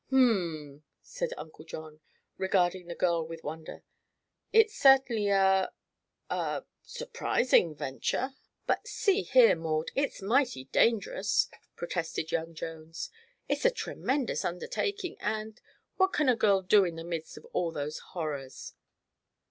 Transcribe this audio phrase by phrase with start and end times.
[0.07, 1.99] "H m," said Uncle John,
[2.35, 3.83] regarding the girl with wonder.
[4.51, 5.71] "It is certainly a
[6.27, 8.31] a surprising venture."
[8.65, 13.11] "But see here, Maud it's mighty dangerous," protested young Jones.
[13.47, 15.61] "It's a tremendous undertaking, and
[15.97, 18.73] what can one girl do in the midst of all those horrors?"